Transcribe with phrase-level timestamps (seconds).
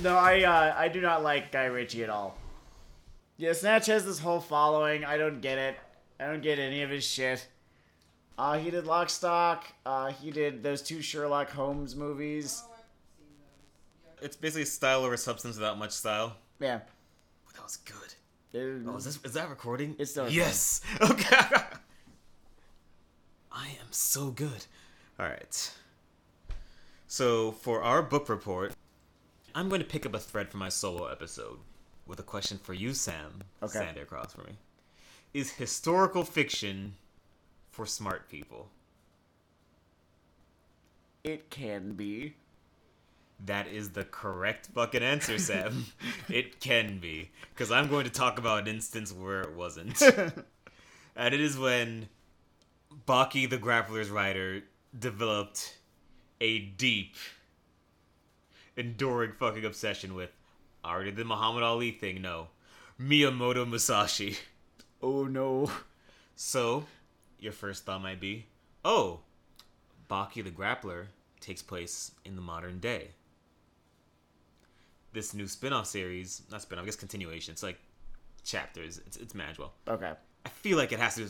[0.00, 2.36] No, I uh, I do not like Guy Ritchie at all.
[3.36, 5.04] Yeah, Snatch has this whole following.
[5.04, 5.76] I don't get it.
[6.20, 7.46] I don't get any of his shit.
[8.36, 9.64] Uh, he did Lock, Stock.
[9.84, 12.62] Uh, he did those two Sherlock Holmes movies.
[14.22, 16.36] It's basically style over substance without much style.
[16.60, 16.80] Yeah.
[17.54, 17.96] That was good.
[18.52, 19.94] It- Oh, is, this, is that recording?
[19.98, 20.80] It's still Yes.
[21.00, 21.36] Okay.
[23.52, 24.64] I am so good.
[25.20, 25.70] All right.
[27.06, 28.72] So for our book report,
[29.54, 31.58] I'm going to pick up a thread from my solo episode
[32.06, 33.42] with a question for you, Sam.
[33.62, 33.78] Okay.
[33.78, 34.52] Stand across from me.
[35.34, 36.94] Is historical fiction
[37.70, 38.70] for smart people?
[41.24, 42.34] It can be.
[43.44, 45.86] That is the correct fucking answer, Sam.
[46.28, 47.30] it can be.
[47.54, 50.00] Because I'm going to talk about an instance where it wasn't.
[51.16, 52.08] and it is when
[53.06, 54.62] Baki the Grappler's writer
[54.98, 55.78] developed
[56.40, 57.14] a deep,
[58.78, 60.30] enduring fucking obsession with.
[60.84, 62.48] Already the Muhammad Ali thing, no.
[63.00, 64.38] Miyamoto Musashi.
[65.02, 65.70] Oh no.
[66.34, 66.84] So,
[67.38, 68.46] your first thought might be,
[68.84, 69.20] oh,
[70.08, 71.06] Baki the Grappler
[71.40, 73.08] takes place in the modern day.
[75.12, 77.78] This new spin off series, not spin off, I guess continuation, it's like
[78.44, 79.72] chapters, it's, it's manageable.
[79.88, 80.12] Okay.
[80.44, 81.28] I feel like it has to.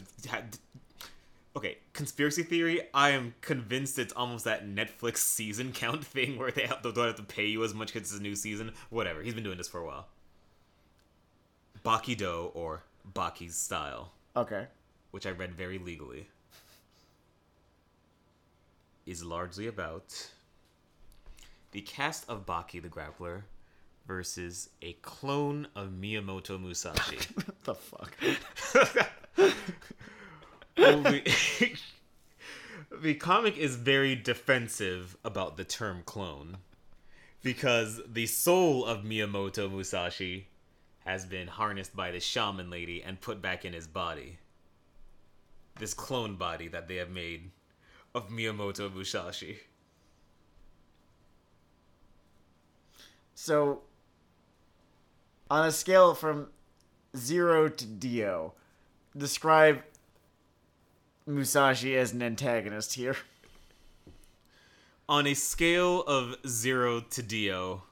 [1.58, 2.82] Okay, conspiracy theory.
[2.94, 7.06] I am convinced it's almost that Netflix season count thing where they have, they don't
[7.06, 8.72] have to pay you as much because it's a new season.
[8.90, 9.22] Whatever.
[9.22, 10.06] He's been doing this for a while.
[11.84, 14.66] Bakido or Baki's style Okay.
[15.10, 16.28] which I read very legally,
[19.04, 20.30] is largely about
[21.72, 23.42] the cast of Baki the Grappler
[24.06, 27.18] versus a clone of Miyamoto Musashi.
[27.34, 28.16] What the fuck?
[30.78, 31.24] Only-
[33.02, 36.58] the comic is very defensive about the term clone
[37.42, 40.47] because the soul of Miyamoto Musashi
[41.04, 44.38] has been harnessed by the shaman lady and put back in his body.
[45.78, 47.50] This clone body that they have made
[48.14, 49.58] of Miyamoto Musashi.
[53.34, 53.82] So,
[55.50, 56.48] on a scale from
[57.16, 58.54] zero to Dio,
[59.16, 59.82] describe
[61.28, 63.16] Musashi as an antagonist here.
[65.09, 67.83] On a scale of 0 to Dio,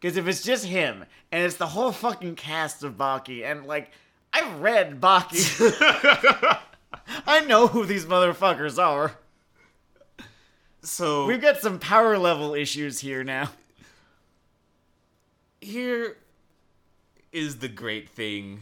[0.00, 3.90] Because if it's just him, and it's the whole fucking cast of Baki, and like,
[4.32, 6.58] I've read Baki.
[7.26, 9.12] I know who these motherfuckers are.
[10.82, 13.50] so We've got some power level issues here now.
[15.60, 16.16] here
[17.32, 18.60] is the great thing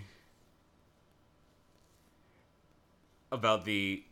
[3.33, 4.03] about the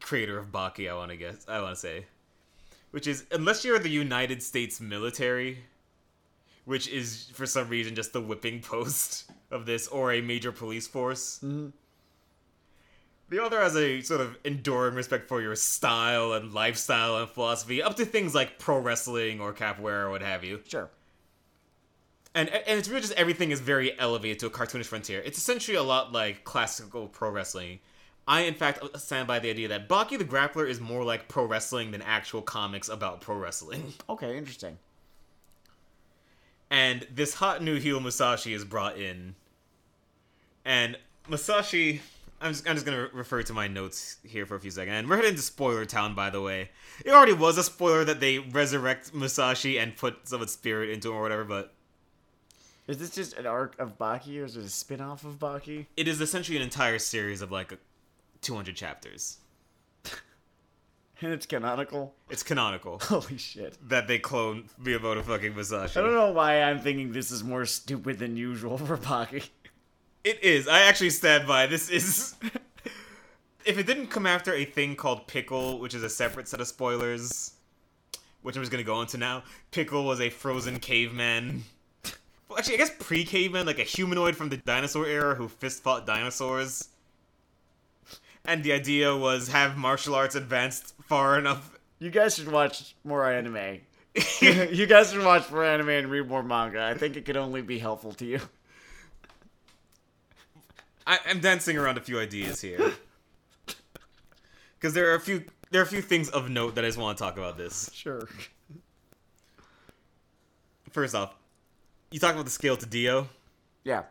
[0.00, 0.90] creator of Baki.
[0.90, 1.44] I want to guess.
[1.48, 2.06] I want to say,
[2.90, 5.58] which is unless you're the United States military,
[6.64, 10.86] which is for some reason just the whipping post of this, or a major police
[10.86, 11.38] force.
[11.42, 11.68] Mm-hmm.
[13.28, 17.82] The author has a sort of enduring respect for your style and lifestyle and philosophy,
[17.82, 20.88] up to things like pro wrestling or capoeira or what have you Sure.
[22.36, 25.20] and and it's really just everything is very elevated to a cartoonish frontier.
[25.24, 27.80] It's essentially a lot like classical pro wrestling.
[28.28, 31.44] I, in fact, stand by the idea that Baki the Grappler is more like pro
[31.44, 33.92] wrestling than actual comics about pro wrestling.
[34.08, 34.78] Okay, interesting.
[36.70, 39.34] And this hot new heel Musashi is brought in,
[40.64, 40.98] and
[41.28, 42.00] Musashi.
[42.38, 44.94] I'm just, I'm just gonna refer to my notes here for a few seconds.
[44.94, 46.68] And we're heading to spoiler town, by the way.
[47.02, 50.90] It already was a spoiler that they resurrect Musashi and put some of its spirit
[50.90, 51.72] into him or whatever, but
[52.88, 55.86] Is this just an arc of Baki, or is it a spin off of Baki?
[55.96, 57.72] it is essentially an entire series of like
[58.46, 59.38] 200 chapters.
[61.20, 62.14] And it's canonical?
[62.28, 63.76] It's canonical Holy shit.
[63.88, 65.98] that they clone Miyamoto fucking Musashi.
[65.98, 69.48] I don't know why I'm thinking this is more stupid than usual for Baki.
[70.24, 70.68] It is.
[70.68, 71.66] I actually stand by.
[71.66, 72.34] This is.
[73.64, 76.68] if it didn't come after a thing called Pickle, which is a separate set of
[76.68, 77.54] spoilers,
[78.42, 79.42] which I'm just gonna go into now.
[79.70, 81.64] Pickle was a frozen caveman.
[82.48, 86.06] Well, actually, I guess pre-caveman, like a humanoid from the dinosaur era who fist fought
[86.06, 86.90] dinosaurs.
[88.46, 93.30] And the idea was have martial arts advanced far enough You guys should watch more
[93.30, 93.80] anime.
[94.40, 96.82] you guys should watch more anime and read more manga.
[96.82, 98.40] I think it could only be helpful to you.
[101.06, 102.92] I, I'm dancing around a few ideas here.
[104.78, 106.98] Because there are a few there are a few things of note that I just
[106.98, 107.90] want to talk about this.
[107.92, 108.28] Sure.
[110.90, 111.34] First off,
[112.10, 113.28] you talk about the scale to Dio.
[113.84, 114.04] Yeah.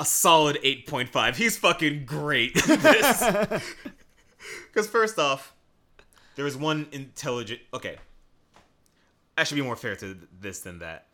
[0.00, 1.36] A solid 8.5.
[1.36, 3.74] He's fucking great in this.
[4.74, 5.54] Because first off,
[6.34, 7.60] there is one intelligent.
[7.72, 7.96] Okay,
[9.38, 11.06] I should be more fair to this than that.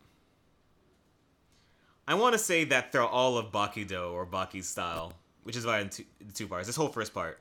[2.08, 5.12] I want to say that throughout all of Bakido or Baki's style,
[5.44, 7.38] which is divided into into two parts, this whole first part,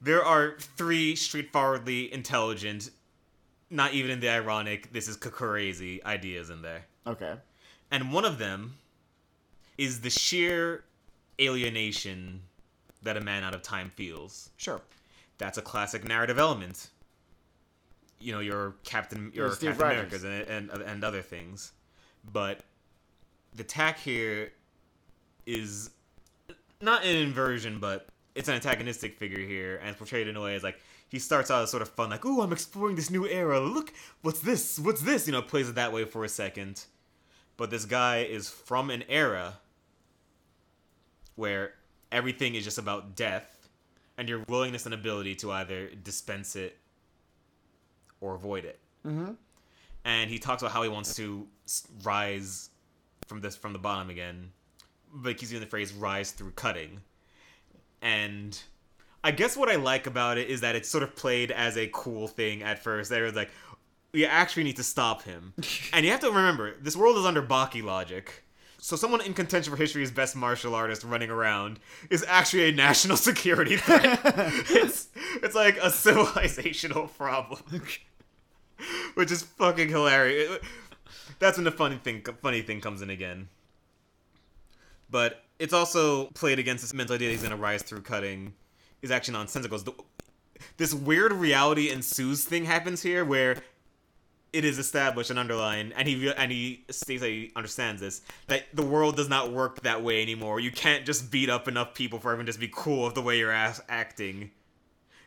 [0.00, 2.90] there are three straightforwardly intelligent,
[3.70, 6.84] not even in the ironic, this is crazy ideas in there.
[7.06, 7.34] Okay.
[7.90, 8.74] And one of them
[9.78, 10.84] is the sheer
[11.40, 12.42] alienation
[13.02, 14.50] that a man out of time feels.
[14.56, 14.80] Sure.
[15.38, 16.88] That's a classic narrative element.
[18.18, 21.72] You know, your Captain, your Captain Americas and, and and other things,
[22.32, 22.60] but
[23.54, 24.52] the tack here
[25.44, 25.90] is
[26.80, 30.54] not an inversion, but it's an antagonistic figure here, and it's portrayed in a way
[30.54, 33.26] as like he starts out as sort of fun, like, "Ooh, I'm exploring this new
[33.26, 33.60] era.
[33.60, 33.92] Look,
[34.22, 34.78] what's this?
[34.78, 36.86] What's this?" You know, plays it that way for a second,
[37.58, 39.58] but this guy is from an era
[41.36, 41.74] where
[42.10, 43.68] everything is just about death
[44.18, 46.78] and your willingness and ability to either dispense it
[48.20, 48.78] or avoid it.
[49.06, 49.32] Mm-hmm.
[50.04, 51.46] And he talks about how he wants to
[52.02, 52.70] rise
[53.26, 54.50] from this from the bottom again,
[55.12, 57.00] but he's using the phrase "rise through cutting."
[58.00, 58.58] And
[59.24, 61.88] I guess what I like about it is that it's sort of played as a
[61.92, 63.10] cool thing at first.
[63.10, 63.50] They were like,
[64.12, 65.54] "We actually need to stop him,"
[65.92, 68.44] and you have to remember this world is under Baki logic.
[68.86, 73.16] So someone in contention for history's best martial artist running around is actually a national
[73.30, 74.20] security threat.
[74.24, 75.08] it's
[75.42, 77.62] it's like a civilizational problem,
[79.14, 80.60] which is fucking hilarious.
[81.40, 83.48] That's when the funny thing funny thing comes in again.
[85.10, 88.54] But it's also played against this mental idea that he's gonna rise through cutting
[89.02, 89.78] is actually nonsensical.
[89.78, 89.94] The-
[90.76, 93.56] This weird reality ensues thing happens here where
[94.56, 98.64] it is established and underlined, and he and he states that he understands this that
[98.72, 100.60] the world does not work that way anymore.
[100.60, 103.20] You can't just beat up enough people for everyone to just be cool with the
[103.20, 104.50] way you're ass- acting.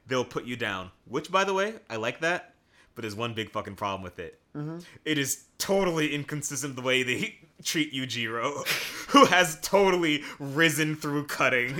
[0.08, 0.90] They'll put you down.
[1.06, 2.56] Which, by the way, I like that,
[2.96, 4.40] but there's one big fucking problem with it.
[4.56, 4.80] Mm-hmm.
[5.06, 8.68] It is totally inconsistent the way they treat Yujiro,
[9.10, 11.80] who has totally risen through cutting.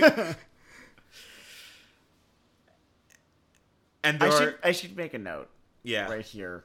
[4.04, 5.50] and I there should I should make a note
[5.82, 6.62] yeah, right here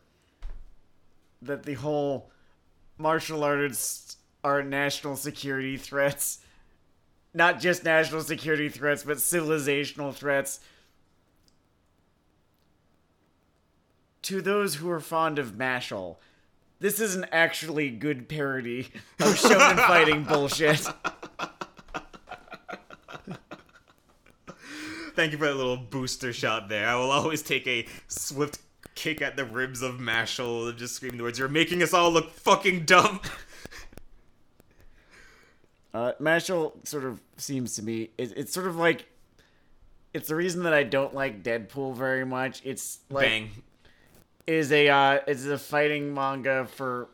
[1.41, 2.31] that the whole
[2.97, 6.39] martial artists are national security threats.
[7.33, 10.59] Not just national security threats, but civilizational threats.
[14.23, 16.17] To those who are fond of Mashle,
[16.79, 18.87] this is an actually good parody
[19.19, 20.87] of shonen fighting bullshit.
[25.15, 26.89] Thank you for that little booster shot there.
[26.89, 28.59] I will always take a swift
[28.95, 32.09] kick at the ribs of Mashle and just scream the words, You're making us all
[32.11, 33.19] look fucking dumb.
[35.93, 39.05] Uh, Mashle sort of seems to me it, it's sort of like
[40.13, 42.61] it's the reason that I don't like Deadpool very much.
[42.65, 43.49] It's like Bang.
[44.45, 47.07] it is a uh, it's a fighting manga for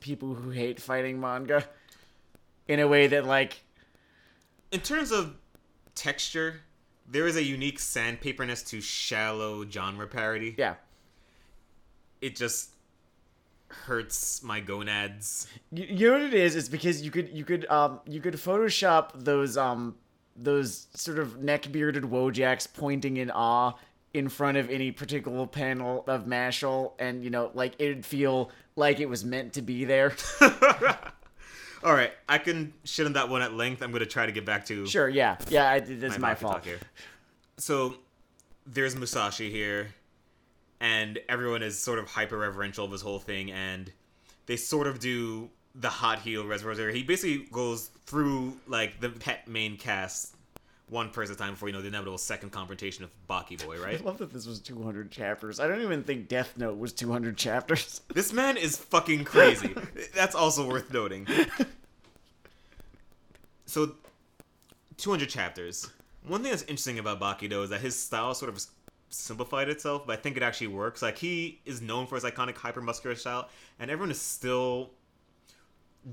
[0.00, 1.64] people who hate fighting manga
[2.68, 3.62] in a way that like
[4.72, 5.34] In terms of
[5.94, 6.60] texture,
[7.08, 10.54] there is a unique sandpaperness to shallow genre parody.
[10.58, 10.74] yeah
[12.22, 12.70] It just
[13.68, 15.46] hurts my gonads.
[15.72, 18.34] you, you know what it is it's because you could you could um you could
[18.34, 19.94] photoshop those um
[20.36, 23.72] those sort of neck bearded wojaks pointing in awe
[24.12, 29.00] in front of any particular panel of Mashle and you know like it'd feel like
[29.00, 30.14] it was meant to be there
[31.84, 33.82] All right, I can shit on that one at length.
[33.82, 36.38] I'm going to try to get back to sure yeah yeah I, that's my, Maki
[36.38, 36.78] fault here.
[37.56, 37.96] So
[38.66, 39.88] there's Musashi here,
[40.82, 43.90] and everyone is sort of hyper reverential of this whole thing, and
[44.46, 46.88] they sort of do the hot heel reservoir.
[46.88, 50.34] He basically goes through like the pet main cast
[50.88, 53.80] one person at a time before you know the inevitable second confrontation of Baki Boy,
[53.80, 54.00] right?
[54.00, 55.60] I love that this was 200 chapters.
[55.60, 58.00] I don't even think Death Note was 200 chapters.
[58.12, 59.74] This man is fucking crazy.
[60.14, 61.26] That's also worth noting.
[63.64, 63.94] So,
[64.98, 65.90] 200 chapters.
[66.26, 68.60] One thing that's interesting about Bakido is that his style sort of
[69.12, 71.02] simplified itself, but I think it actually works.
[71.02, 74.90] Like, he is known for his iconic hypermuscular style, and everyone is still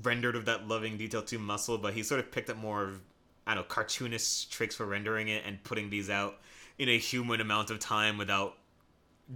[0.02, 3.02] rendered with that loving detail to muscle, but he sort of picked up more of,
[3.46, 6.38] I don't know, cartoonish tricks for rendering it and putting these out
[6.78, 8.56] in a human amount of time without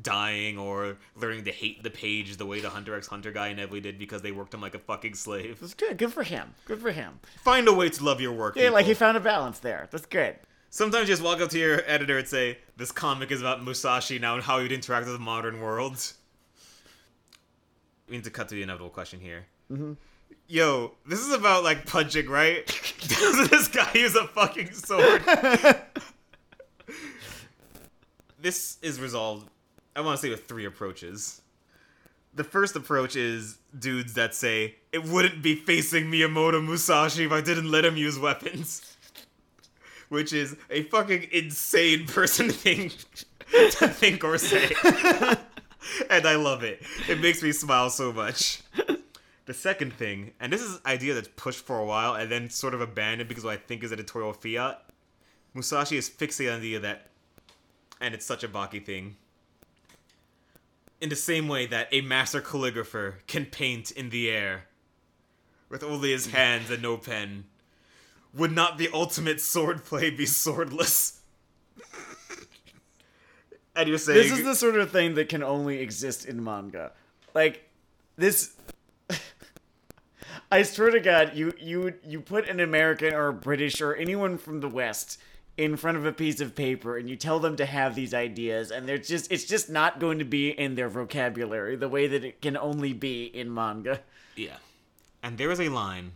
[0.03, 3.81] dying or learning to hate the page the way the Hunter x Hunter guy inevitably
[3.81, 5.61] did because they worked him like a fucking slave.
[5.61, 5.99] That's good.
[5.99, 6.55] Good for him.
[6.65, 7.21] Good for him.
[7.43, 8.57] Find a way to love your work.
[8.57, 9.89] Yeah, like he found a balance there.
[9.91, 10.37] That's good.
[10.75, 14.19] Sometimes you just walk up to your editor and say, "This comic is about Musashi
[14.19, 16.15] now and how he'd interact with the modern world."
[18.09, 19.47] We need to cut to the inevitable question here.
[19.71, 19.93] Mm-hmm.
[20.49, 22.67] Yo, this is about like punching, right?
[23.07, 25.23] Doesn't this guy use a fucking sword?
[28.43, 29.49] this is resolved.
[29.95, 31.41] I want to say with three approaches.
[32.35, 37.43] the first approach is dudes that say it wouldn't be facing Miyamoto Musashi if I
[37.43, 38.94] didn't let him use weapons,
[40.09, 42.91] which is a fucking insane person thing
[43.51, 44.71] to think or say,
[46.11, 46.83] and I love it.
[47.09, 48.63] It makes me smile so much.
[49.47, 52.49] The second thing, and this is an idea that's pushed for a while and then
[52.49, 54.83] sort of abandoned because of what I think is editorial fiat.
[55.53, 57.11] Musashi is fixated on the idea that,
[58.01, 59.17] and it's such a Baki thing.
[61.01, 64.65] In the same way that a master calligrapher can paint in the air
[65.69, 67.45] with only his hands and no pen,
[68.37, 71.19] would not the ultimate swordplay be swordless?
[73.77, 76.93] and you're saying This is the sort of thing that can only exist in manga.
[77.35, 77.69] Like
[78.17, 78.55] this
[80.51, 84.39] I swear to God, you you you put an American or a British or anyone
[84.39, 85.21] from the West
[85.57, 88.73] in front of a piece of paper and you tell them to have these ideas
[88.73, 92.25] and they're just it's just not going to be in their vocabulary the way that
[92.25, 94.01] it can only be in manga.
[94.35, 94.57] Yeah.
[95.23, 96.13] And there is a line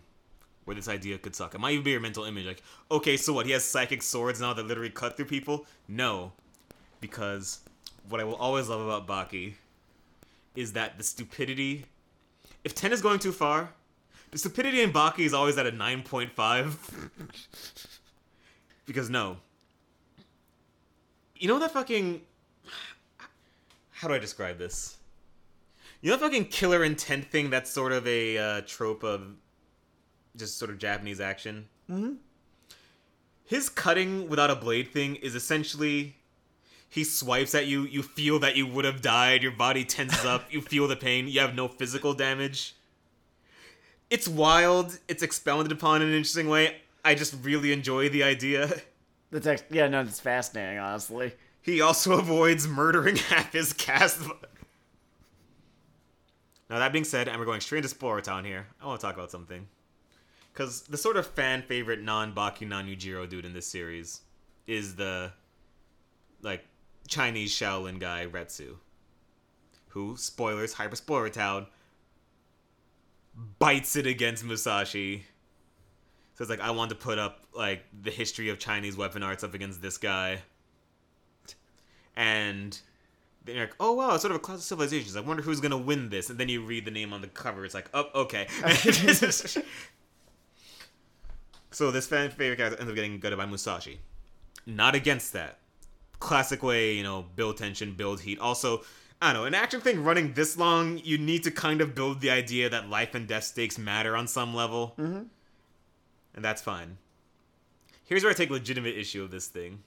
[0.68, 1.54] where this idea could suck.
[1.54, 2.44] It might even be your mental image.
[2.44, 3.46] Like, okay, so what?
[3.46, 5.64] He has psychic swords now that literally cut through people?
[5.88, 6.32] No.
[7.00, 7.60] Because
[8.06, 9.54] what I will always love about Baki
[10.54, 11.86] is that the stupidity.
[12.64, 13.70] If 10 is going too far,
[14.30, 16.76] the stupidity in Baki is always at a 9.5.
[18.84, 19.38] because no.
[21.34, 22.20] You know that fucking.
[23.92, 24.98] How do I describe this?
[26.02, 29.34] You know that fucking killer intent thing that's sort of a uh, trope of
[30.36, 31.68] just sort of Japanese action?
[31.90, 32.14] Mm-hmm.
[33.44, 36.16] His cutting without a blade thing is essentially
[36.88, 40.44] he swipes at you, you feel that you would have died, your body tenses up,
[40.50, 42.74] you feel the pain, you have no physical damage.
[44.10, 46.76] It's wild, it's expounded upon in an interesting way.
[47.04, 48.82] I just really enjoy the idea.
[49.30, 51.34] The text yeah, no, it's fascinating, honestly.
[51.60, 54.20] He also avoids murdering half his cast.
[56.70, 59.06] Now that being said, and we're going straight into Spoiler Town here, I want to
[59.06, 59.66] talk about something.
[60.58, 64.22] Because the sort of fan favorite non Baki non Yujiro dude in this series
[64.66, 65.30] is the
[66.42, 66.64] like
[67.06, 68.74] Chinese Shaolin guy Retsu,
[69.90, 71.68] who spoilers hyper spoiler town
[73.60, 75.22] bites it against Musashi.
[76.34, 79.44] So it's like I want to put up like the history of Chinese weapon arts
[79.44, 80.40] up against this guy,
[82.16, 82.76] and
[83.44, 85.16] then you're like, oh wow, it's sort of a class of civilizations.
[85.16, 86.30] I wonder who's gonna win this.
[86.30, 87.64] And then you read the name on the cover.
[87.64, 88.48] It's like, oh okay.
[91.70, 94.00] so this fan favorite character ends up getting gutted by Musashi.
[94.66, 95.58] Not against that.
[96.20, 98.38] Classic way, you know, build tension, build heat.
[98.38, 98.82] Also,
[99.20, 102.20] I don't know, an action thing running this long, you need to kind of build
[102.20, 104.94] the idea that life and death stakes matter on some level.
[104.98, 105.22] Mm-hmm.
[106.34, 106.98] And that's fine.
[108.04, 109.82] Here's where I take legitimate issue of this thing.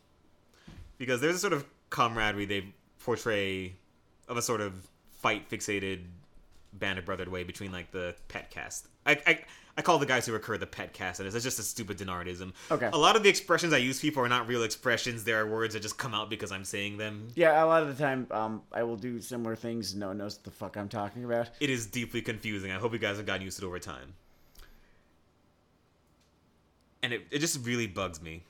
[0.97, 3.73] Because there's a sort of camaraderie they portray
[4.27, 4.87] of a sort of
[5.21, 6.01] fight fixated
[6.73, 8.87] bandit brothered way between like the pet cast.
[9.05, 9.39] I, I
[9.77, 12.51] I call the guys who recur the pet cast, and it's just a stupid Denardism.
[12.69, 12.89] Okay.
[12.91, 15.23] A lot of the expressions I use people are not real expressions.
[15.23, 17.29] There are words that just come out because I'm saying them.
[17.35, 19.95] Yeah, a lot of the time, um, I will do similar things.
[19.95, 21.49] No one knows what the fuck I'm talking about.
[21.59, 22.71] It is deeply confusing.
[22.71, 24.13] I hope you guys have gotten used to it over time.
[27.01, 28.43] And it, it just really bugs me.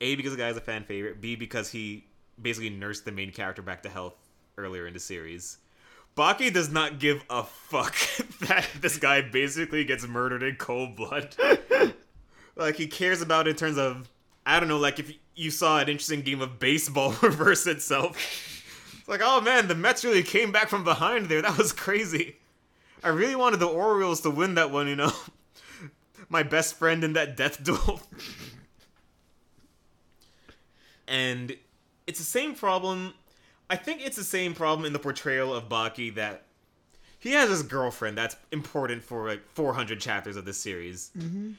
[0.00, 1.20] A, because the guy's a fan favorite.
[1.22, 2.04] B, because he
[2.40, 4.14] basically nursed the main character back to health
[4.58, 5.56] earlier in the series.
[6.16, 7.94] Baki does not give a fuck
[8.40, 11.36] that this guy basically gets murdered in cold blood.
[12.56, 14.08] like he cares about in terms of
[14.46, 18.16] I don't know, like if you saw an interesting game of baseball reverse itself.
[18.98, 21.42] It's like, oh man, the Mets really came back from behind there.
[21.42, 22.36] That was crazy.
[23.04, 25.12] I really wanted the Orioles to win that one, you know.
[26.28, 28.00] My best friend in that death duel.
[31.06, 31.54] and
[32.06, 33.14] it's the same problem.
[33.68, 36.44] I think it's the same problem in the portrayal of Baki that
[37.18, 41.10] he has his girlfriend that's important for like 400 chapters of this series.
[41.18, 41.52] Mm-hmm.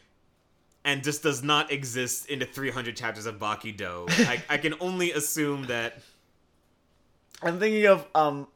[0.85, 4.05] And just does not exist in the 300 chapters of Baki Do.
[4.07, 5.99] I, I can only assume that.
[7.43, 8.47] I'm thinking of um,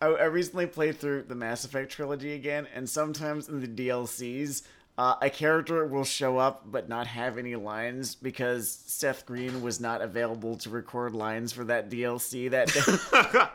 [0.00, 4.62] I, I recently played through the Mass Effect trilogy again, and sometimes in the DLCs,
[4.96, 9.80] uh, a character will show up but not have any lines because Seth Green was
[9.80, 13.46] not available to record lines for that DLC that day.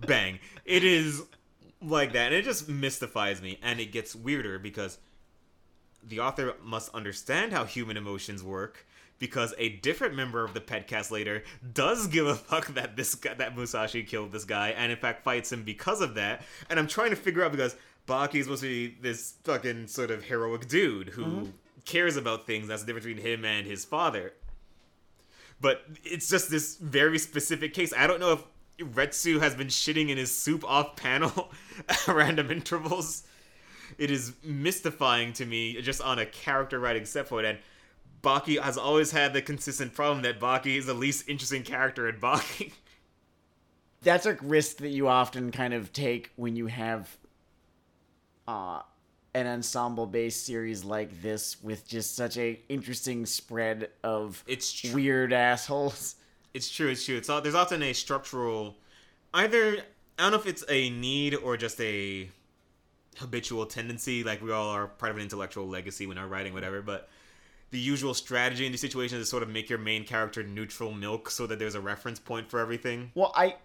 [0.06, 0.38] Bang.
[0.64, 1.22] It is
[1.82, 2.26] like that.
[2.26, 3.58] And it just mystifies me.
[3.62, 4.98] And it gets weirder because
[6.06, 8.86] the author must understand how human emotions work.
[9.18, 13.34] Because a different member of the Petcast later does give a fuck that this guy,
[13.34, 16.40] that Musashi killed this guy, and in fact fights him because of that.
[16.70, 17.76] And I'm trying to figure out because
[18.06, 21.50] Baki's supposed to be this fucking sort of heroic dude who mm-hmm.
[21.84, 22.68] cares about things.
[22.68, 24.32] That's the difference between him and his father.
[25.60, 27.92] But it's just this very specific case.
[27.96, 28.44] I don't know if
[28.94, 31.52] Retsu has been shitting in his soup off panel
[31.88, 33.24] at random intervals.
[33.98, 37.46] It is mystifying to me just on a character writing set point.
[37.46, 37.58] And
[38.22, 42.16] Baki has always had the consistent problem that Baki is the least interesting character in
[42.16, 42.72] Baki.
[44.02, 47.18] That's a risk that you often kind of take when you have
[48.48, 48.82] uh,
[49.34, 54.94] an ensemble based series like this with just such a interesting spread of It's tr-
[54.94, 56.16] weird assholes.
[56.52, 56.88] It's true.
[56.88, 57.16] It's true.
[57.16, 58.76] It's all, there's often a structural,
[59.32, 59.76] either
[60.18, 62.28] I don't know if it's a need or just a
[63.18, 64.24] habitual tendency.
[64.24, 66.82] Like we all are part of an intellectual legacy when we're writing, whatever.
[66.82, 67.08] But
[67.70, 71.30] the usual strategy in these situations is sort of make your main character neutral milk,
[71.30, 73.12] so that there's a reference point for everything.
[73.14, 73.56] Well, I.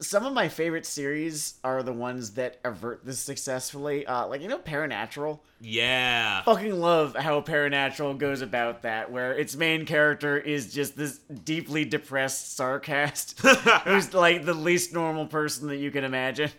[0.00, 4.06] Some of my favorite series are the ones that avert this successfully.
[4.06, 5.40] Uh, like, you know, Paranatural?
[5.60, 6.42] Yeah.
[6.42, 11.84] fucking love how Paranatural goes about that, where its main character is just this deeply
[11.84, 13.40] depressed sarcast
[13.84, 16.50] who's like the least normal person that you can imagine.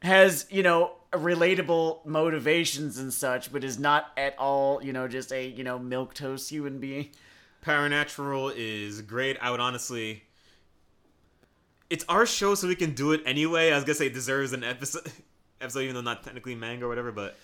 [0.00, 5.32] Has, you know, relatable motivations and such, but is not at all, you know, just
[5.32, 7.08] a, you know, milk milquetoast human being.
[7.64, 9.36] Paranatural is great.
[9.40, 10.22] I would honestly.
[11.90, 13.72] It's our show, so we can do it anyway.
[13.72, 15.10] I was gonna say it deserves an episode,
[15.60, 17.12] episode even though not technically manga or whatever.
[17.12, 17.36] But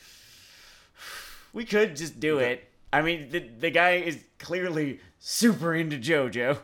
[1.54, 2.68] We could just do it.
[2.92, 6.58] I mean, the, the guy is clearly super into JoJo.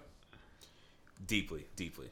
[1.27, 2.11] deeply, deeply.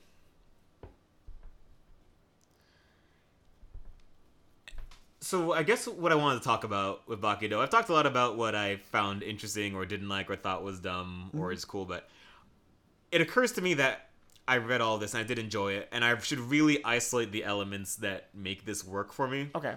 [5.21, 8.07] So I guess what I wanted to talk about with Bakido, I've talked a lot
[8.07, 11.53] about what I found interesting or didn't like or thought was dumb or mm-hmm.
[11.53, 12.09] is cool, but
[13.13, 14.08] it occurs to me that
[14.49, 17.45] I read all this and I did enjoy it, and I should really isolate the
[17.45, 19.51] elements that make this work for me.
[19.55, 19.75] Okay.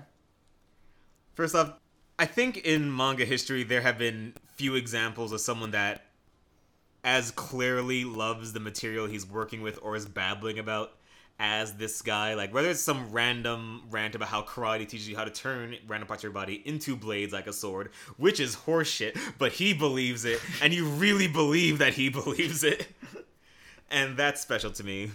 [1.35, 1.73] First off,
[2.17, 6.05] I think in manga history there have been few examples of someone that
[7.03, 10.93] as clearly loves the material he's working with or is babbling about
[11.37, 12.35] as this guy.
[12.35, 16.07] Like whether it's some random rant about how karate teaches you how to turn random
[16.07, 20.23] parts of your body into blades like a sword, which is horseshit, but he believes
[20.23, 22.87] it, and you really believe that he believes it.
[23.91, 25.11] And that's special to me.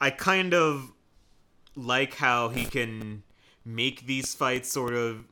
[0.00, 0.92] I kind of
[1.76, 3.22] like how he can
[3.64, 5.24] make these fights sort of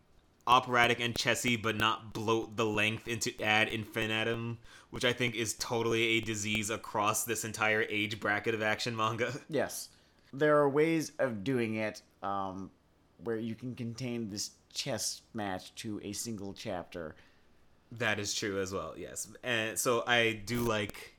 [0.47, 4.59] operatic and chessy, but not bloat the length into ad infinitum,
[4.91, 9.33] which I think is totally a disease across this entire age bracket of action manga.
[9.49, 9.89] Yes.
[10.33, 12.71] There are ways of doing it um,
[13.23, 17.15] where you can contain this chess match to a single chapter.
[17.93, 19.29] That is true as well, yes.
[19.43, 21.12] And so I do like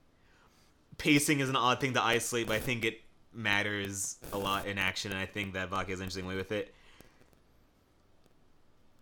[0.97, 3.01] pacing is an odd thing to isolate, but I think it
[3.33, 6.51] matters a lot in action, and I think that Baki has an interesting way with
[6.51, 6.73] it.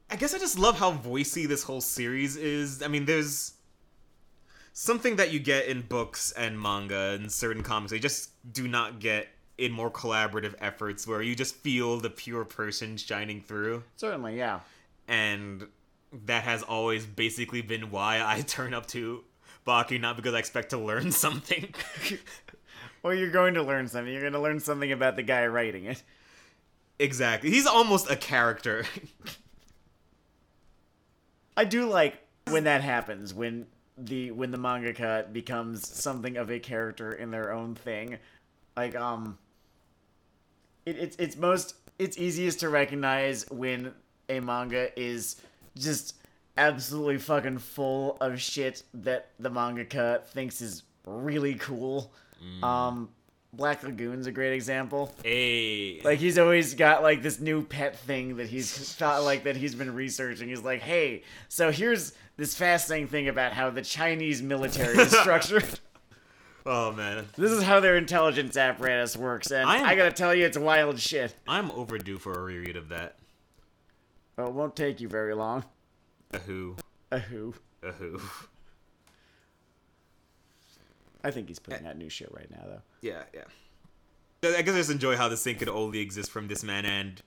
[0.09, 2.83] I guess I just love how voicey this whole series is.
[2.83, 3.53] I mean, there's
[4.73, 7.91] something that you get in books and manga and certain comics.
[7.91, 9.27] They just do not get
[9.57, 14.61] in more collaborative efforts where you just feel the pure person shining through Certainly, yeah.
[15.07, 15.67] and
[16.25, 19.23] that has always basically been why I turn up to
[19.65, 21.73] Baki, not because I expect to learn something.
[23.03, 24.13] Well, you're going to learn something.
[24.13, 26.03] You're going to learn something about the guy writing it.
[26.99, 27.49] exactly.
[27.49, 28.85] He's almost a character.
[31.57, 36.59] I do like when that happens when the when the mangaka becomes something of a
[36.59, 38.17] character in their own thing.
[38.77, 39.37] Like um
[40.85, 43.93] it, it's it's most it's easiest to recognize when
[44.29, 45.41] a manga is
[45.77, 46.15] just
[46.61, 52.11] absolutely fucking full of shit that the mangaka thinks is really cool.
[52.63, 53.09] Um
[53.53, 55.13] Black Lagoon's a great example.
[55.23, 55.99] hey.
[56.05, 59.75] Like he's always got like this new pet thing that he's thought like that he's
[59.75, 60.47] been researching.
[60.47, 65.79] He's like, hey, so here's this fascinating thing about how the Chinese military is structured.
[66.65, 67.27] oh man.
[67.35, 70.97] this is how their intelligence apparatus works, and I'm- I gotta tell you, it's wild
[70.99, 71.35] shit.
[71.47, 73.17] I'm overdue for a reread of that.
[74.37, 75.65] Oh, it won't take you very long.
[76.33, 76.75] A who.
[77.11, 77.53] A who?
[77.83, 78.19] A who.
[81.23, 82.81] I think he's putting out new shit right now, though.
[83.01, 83.43] Yeah, yeah.
[84.43, 87.21] I guess I just enjoy how this thing could only exist from this man, and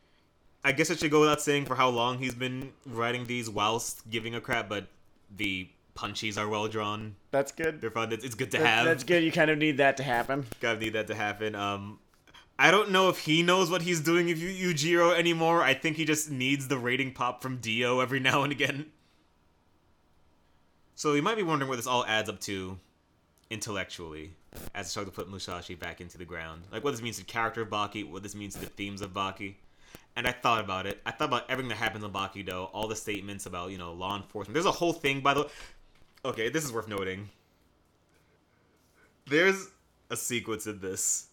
[0.65, 4.09] I guess it should go without saying for how long he's been writing these whilst
[4.11, 4.89] giving a crap, but
[5.37, 7.15] the punchies are well drawn.
[7.31, 7.81] That's good.
[7.81, 8.13] They're fun.
[8.13, 8.85] It's, it's good to That- have.
[8.85, 9.23] That's good.
[9.23, 10.45] You kind of need that to happen.
[10.61, 11.55] Gotta need that to happen.
[11.55, 12.01] Um,
[12.59, 15.63] I don't know if he knows what he's doing with Yu- Yujiro anymore.
[15.63, 18.87] I think he just needs the rating pop from Dio every now and again.
[20.95, 22.79] So you might be wondering what this all adds up to
[23.51, 24.33] intellectually
[24.75, 26.63] as I start to put Musashi back into the ground.
[26.71, 29.01] Like what this means to the character of Baki, what this means to the themes
[29.01, 29.57] of Baki.
[30.17, 31.01] And I thought about it.
[31.05, 33.93] I thought about everything that happens on Baki though, all the statements about, you know,
[33.93, 34.55] law enforcement.
[34.55, 35.49] There's a whole thing by the way.
[36.25, 37.29] Okay, this is worth noting.
[39.27, 39.69] There's
[40.11, 41.27] a sequence in this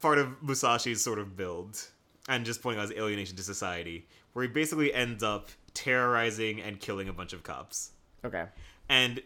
[0.00, 1.82] part of Musashi's sort of build,
[2.28, 6.80] and just pointing out his alienation to society, where he basically ends up terrorizing and
[6.80, 7.90] killing a bunch of cops.
[8.24, 8.46] Okay.
[8.88, 9.20] And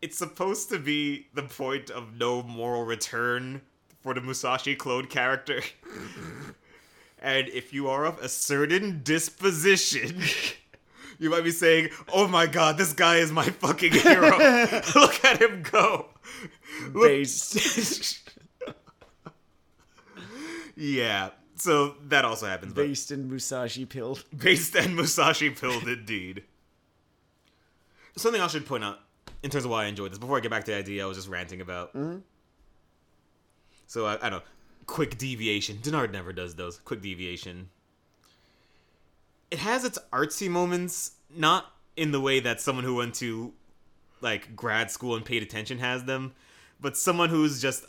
[0.00, 3.60] it's supposed to be the point of no moral return
[4.00, 5.60] for the Musashi clone character.
[7.20, 10.22] and if you are of a certain disposition,
[11.18, 14.30] you might be saying, "Oh my god, this guy is my fucking hero.
[14.94, 16.06] Look at him go."
[16.92, 18.30] Look- Based,
[20.78, 21.30] yeah.
[21.56, 24.24] So that also happens, based in Musashi pilled.
[24.36, 26.44] based and Musashi pilled indeed.
[28.16, 29.00] Something I should point out
[29.42, 30.18] in terms of why I enjoyed this.
[30.18, 31.94] Before I get back to the idea, I was just ranting about.
[33.86, 34.42] So I, I don't know.
[34.86, 35.78] Quick deviation.
[35.78, 36.78] Denard never does those.
[36.78, 37.68] Quick deviation.
[39.50, 43.52] It has its artsy moments, not in the way that someone who went to
[44.20, 46.34] like grad school and paid attention has them,
[46.80, 47.84] but someone who's just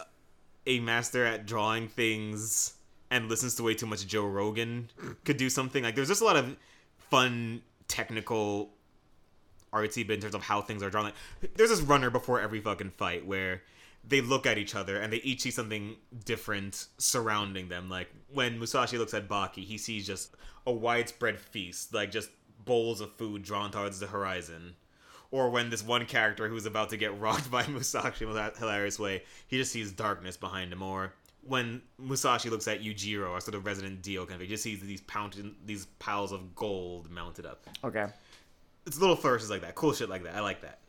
[0.65, 2.73] a master at drawing things
[3.11, 4.89] and listens to way too much Joe Rogan
[5.25, 5.83] could do something.
[5.83, 6.55] Like there's just a lot of
[7.09, 8.71] fun technical
[9.73, 11.05] artsy bit in terms of how things are drawn.
[11.05, 13.63] Like there's this runner before every fucking fight where
[14.07, 15.95] they look at each other and they each see something
[16.25, 17.89] different surrounding them.
[17.89, 22.29] Like when Musashi looks at Baki, he sees just a widespread feast, like just
[22.65, 24.75] bowls of food drawn towards the horizon.
[25.31, 28.97] Or when this one character who's about to get rocked by Musashi in a hilarious
[28.97, 30.81] way, he just sees darkness behind him.
[30.81, 34.63] Or when Musashi looks at Yujiro, or sort of Resident Dio kind of, he just
[34.63, 38.07] sees these pound- these piles of gold mounted up Okay.
[38.85, 40.35] it's little flourishes like that, cool shit like that.
[40.35, 40.79] I like that.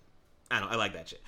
[0.50, 0.70] I don't.
[0.70, 1.22] I like that shit.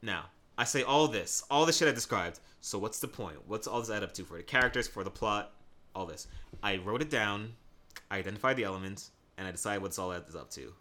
[0.00, 0.26] Now,
[0.56, 2.40] I say all this, all the shit I described.
[2.60, 3.36] So what's the point?
[3.46, 5.52] What's all this add up to for the characters, for the plot,
[5.94, 6.26] all this?
[6.62, 7.52] I wrote it down,
[8.10, 10.72] I identified the elements, and I decided what's all that is up to.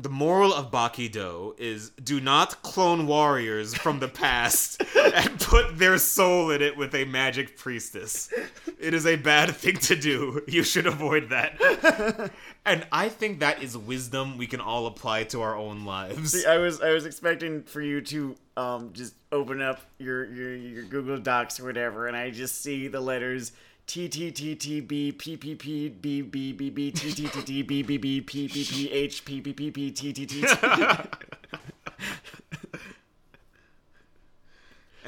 [0.00, 5.98] The moral of Bakido is do not clone warriors from the past and put their
[5.98, 8.32] soul in it with a magic priestess.
[8.78, 10.42] It is a bad thing to do.
[10.46, 12.30] You should avoid that.
[12.64, 16.30] and I think that is wisdom we can all apply to our own lives.
[16.32, 20.54] See, I was I was expecting for you to um just open up your your
[20.54, 23.50] your Google Docs or whatever, and I just see the letters
[23.88, 27.42] T T T T B P P P B B B B T T T
[27.42, 30.44] T B B B P P P H P P P P T T T.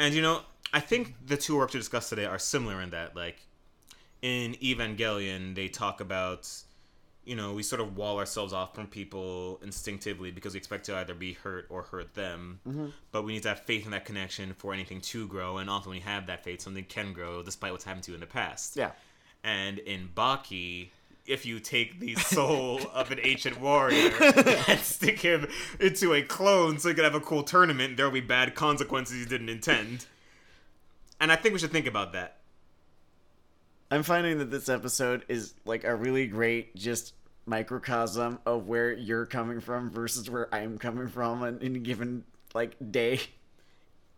[0.00, 0.40] And you know,
[0.72, 3.36] I think the two we're to discuss today are similar in that, like,
[4.22, 6.50] in Evangelion, they talk about,
[7.24, 10.96] you know, we sort of wall ourselves off from people instinctively because we expect to
[10.96, 12.60] either be hurt or hurt them.
[12.66, 12.86] Mm-hmm.
[13.12, 15.58] But we need to have faith in that connection for anything to grow.
[15.58, 18.14] And often when you have that faith, something can grow despite what's happened to you
[18.14, 18.76] in the past.
[18.76, 18.92] Yeah.
[19.44, 20.88] And in Baki,
[21.26, 24.12] if you take the soul of an ancient warrior
[24.68, 25.46] and stick him
[25.78, 29.18] into a clone so you can have a cool tournament, there will be bad consequences
[29.18, 30.06] you didn't intend.
[31.20, 32.38] And I think we should think about that.
[33.90, 37.14] I'm finding that this episode is like a really great just
[37.46, 42.24] microcosm of where you're coming from versus where I'm coming from on any given
[42.54, 43.20] like day.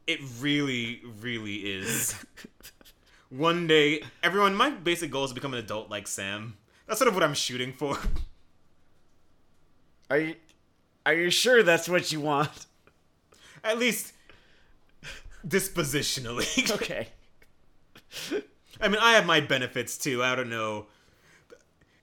[0.07, 2.15] It really, really is.
[3.31, 6.57] One day, everyone, my basic goal is to become an adult like Sam.
[6.87, 7.97] That's sort of what I'm shooting for.
[10.11, 10.35] Are you
[11.07, 12.67] are you sure that's what you want?
[13.65, 14.13] At least
[15.47, 16.71] dispositionally.
[16.73, 17.09] Okay.
[18.81, 20.23] I mean, I have my benefits too.
[20.23, 20.87] I don't know.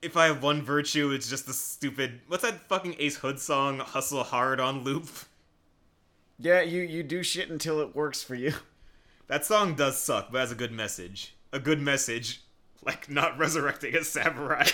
[0.02, 2.20] If I have one virtue, it's just the stupid.
[2.26, 3.80] What's that fucking Ace Hood song?
[3.80, 5.08] Hustle hard on loop.
[6.38, 8.54] Yeah, you you do shit until it works for you.
[9.26, 11.36] That song does suck, but has a good message.
[11.52, 12.42] A good message,
[12.84, 14.66] like not resurrecting a samurai.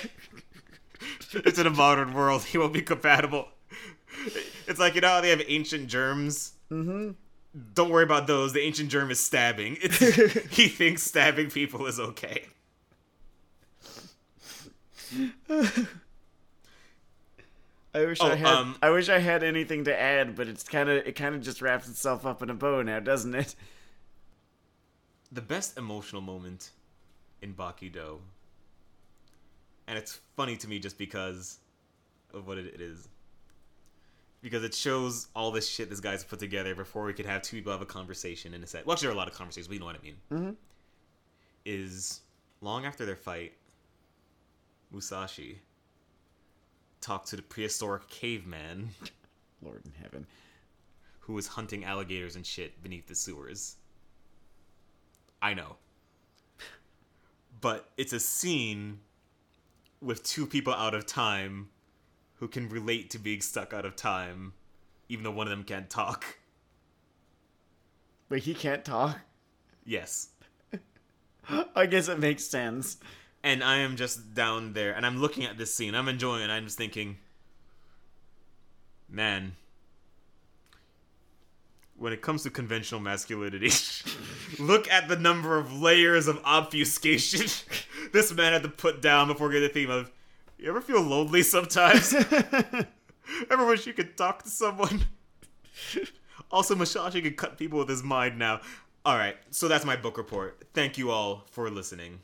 [1.34, 2.42] it's in a modern world.
[2.42, 3.48] He won't be compatible.
[4.66, 6.54] It's like you know how they have ancient germs.
[6.70, 7.10] Mm-hmm.
[7.74, 8.52] Don't worry about those.
[8.52, 9.76] The ancient germ is stabbing.
[10.50, 12.46] He thinks stabbing people is okay.
[17.94, 20.62] I wish Oh, I had um, I wish I had anything to add, but it's
[20.62, 23.54] kind of it kind of just wraps itself up in a bow now, doesn't it?
[25.32, 26.70] the best emotional moment
[27.42, 28.18] in Bakido.
[29.88, 31.58] And it's funny to me just because
[32.32, 33.08] of what it is.
[34.46, 37.56] Because it shows all this shit this guy's put together before we could have two
[37.56, 38.86] people have a conversation in a set.
[38.86, 40.16] Well, actually, there are a lot of conversations, but you know what I mean.
[40.30, 40.56] Mhm.
[41.64, 42.20] Is
[42.60, 43.54] long after their fight,
[44.92, 45.58] Musashi
[47.00, 48.90] talked to the prehistoric caveman
[49.62, 50.28] Lord in heaven.
[51.20, 53.74] who was hunting alligators and shit beneath the sewers.
[55.42, 55.74] I know.
[57.60, 59.00] But it's a scene
[60.00, 61.70] with two people out of time
[62.36, 64.52] who can relate to being stuck out of time,
[65.08, 66.24] even though one of them can't talk.
[68.28, 69.18] But he can't talk.
[69.84, 70.28] Yes.
[71.76, 72.98] I guess it makes sense.
[73.42, 75.94] And I am just down there and I'm looking at this scene.
[75.94, 76.50] I'm enjoying it.
[76.50, 77.18] I'm just thinking,
[79.08, 79.54] man,
[81.96, 83.70] when it comes to conventional masculinity,
[84.58, 87.46] look at the number of layers of obfuscation
[88.12, 90.10] this man had to put down before getting the theme of,
[90.66, 92.12] you ever feel lonely sometimes?
[93.50, 95.00] ever wish you could talk to someone?
[96.50, 98.60] also, Mashashi can cut people with his mind now.
[99.04, 100.64] All right, so that's my book report.
[100.74, 102.18] Thank you all for listening.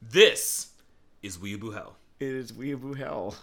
[0.00, 0.72] This
[1.22, 1.94] is Weeaboo Hell.
[2.18, 3.36] It is Weeaboo Hell.